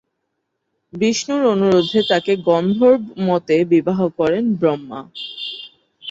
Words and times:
বিষ্ণুর 0.93 1.43
অনুরোধে 1.53 1.99
তাকে 2.11 2.33
গন্ধর্ব 2.47 2.95
মতে 3.27 3.57
বিবাহ 3.71 3.99
করেন 4.19 4.43
ব্রহ্মা। 4.55 4.99